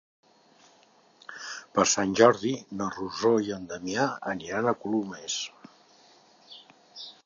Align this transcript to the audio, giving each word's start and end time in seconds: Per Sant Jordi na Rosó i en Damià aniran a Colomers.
Per 1.75 1.85
Sant 1.91 2.17
Jordi 2.21 2.55
na 2.81 2.89
Rosó 2.97 3.35
i 3.51 3.55
en 3.59 3.69
Damià 3.75 4.09
aniran 4.35 4.69
a 4.69 4.77
Colomers. 4.83 5.41